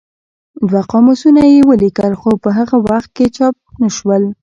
[0.67, 4.23] دوه قاموسونه یې ولیکل خو په هغه وخت کې چاپ نه شول.